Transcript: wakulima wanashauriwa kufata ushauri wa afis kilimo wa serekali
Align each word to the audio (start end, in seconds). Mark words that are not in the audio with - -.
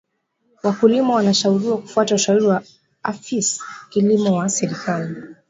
wakulima 0.63 1.13
wanashauriwa 1.15 1.77
kufata 1.77 2.15
ushauri 2.15 2.45
wa 2.45 2.63
afis 3.03 3.61
kilimo 3.89 4.35
wa 4.35 4.49
serekali 4.49 5.15